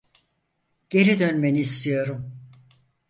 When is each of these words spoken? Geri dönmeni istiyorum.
Geri 0.89 1.19
dönmeni 1.19 1.59
istiyorum. 1.59 2.33